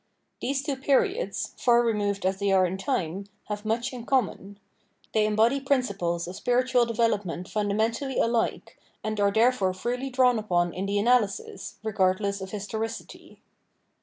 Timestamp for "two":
0.63-0.77